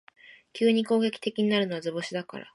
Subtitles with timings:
[0.53, 2.49] 急に攻撃的になるのは図星だから